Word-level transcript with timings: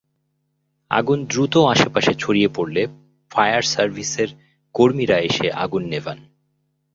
আগুন 0.91 1.19
দ্রুত 1.25 1.53
আশপাশে 1.73 2.11
ছড়িয়ে 2.13 2.49
পড়লে 2.55 2.81
ফায়ার 3.31 3.63
সার্ভিসের 3.63 4.29
কর্মীরা 4.75 5.17
এসে 5.19 5.47
আগুন 5.55 5.83
নেভান। 5.87 6.19